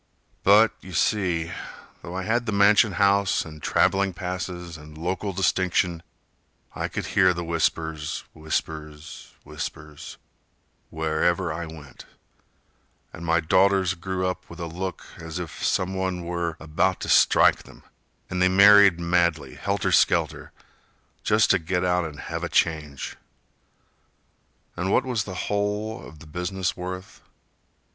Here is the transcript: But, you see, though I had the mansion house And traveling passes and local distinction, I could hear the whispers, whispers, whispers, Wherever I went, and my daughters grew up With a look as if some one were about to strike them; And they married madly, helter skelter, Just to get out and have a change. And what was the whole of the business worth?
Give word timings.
But, 0.41 0.73
you 0.81 0.93
see, 0.93 1.51
though 2.01 2.15
I 2.17 2.23
had 2.23 2.47
the 2.47 2.51
mansion 2.51 2.93
house 2.93 3.45
And 3.45 3.61
traveling 3.61 4.13
passes 4.13 4.75
and 4.75 4.97
local 4.97 5.31
distinction, 5.31 6.01
I 6.73 6.87
could 6.87 7.05
hear 7.13 7.35
the 7.35 7.43
whispers, 7.43 8.23
whispers, 8.33 9.35
whispers, 9.43 10.17
Wherever 10.89 11.53
I 11.53 11.67
went, 11.67 12.05
and 13.13 13.23
my 13.23 13.41
daughters 13.41 13.93
grew 13.93 14.25
up 14.25 14.49
With 14.49 14.59
a 14.59 14.65
look 14.65 15.05
as 15.19 15.37
if 15.37 15.63
some 15.63 15.93
one 15.93 16.23
were 16.25 16.57
about 16.59 16.99
to 17.01 17.07
strike 17.07 17.61
them; 17.61 17.83
And 18.27 18.41
they 18.41 18.49
married 18.49 18.99
madly, 18.99 19.53
helter 19.53 19.91
skelter, 19.91 20.51
Just 21.23 21.51
to 21.51 21.59
get 21.59 21.83
out 21.85 22.05
and 22.05 22.21
have 22.21 22.43
a 22.43 22.49
change. 22.49 23.17
And 24.75 24.91
what 24.91 25.05
was 25.05 25.25
the 25.25 25.35
whole 25.45 26.03
of 26.03 26.17
the 26.17 26.25
business 26.25 26.75
worth? 26.75 27.21